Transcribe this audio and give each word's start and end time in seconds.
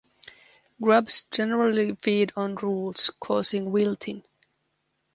Grubs 0.81 1.27
generally 1.29 1.93
feed 2.01 2.33
on 2.35 2.55
roots 2.55 3.11
causing 3.19 3.71
wilting. 3.71 4.23